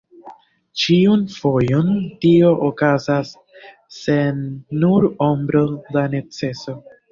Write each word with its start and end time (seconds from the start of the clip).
Ĉiun 0.83 1.25
fojon 1.33 1.91
tio 2.25 2.49
okazas 2.69 3.35
sen 3.99 4.43
nur 4.87 5.09
ombro 5.29 5.65
da 5.95 6.09
neceso. 6.19 6.79